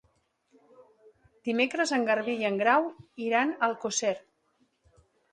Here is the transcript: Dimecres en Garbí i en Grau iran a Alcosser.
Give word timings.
Dimecres 1.49 1.93
en 1.97 2.07
Garbí 2.07 2.33
i 2.43 2.47
en 2.49 2.57
Grau 2.61 2.87
iran 3.27 3.51
a 3.53 3.61
Alcosser. 3.69 4.15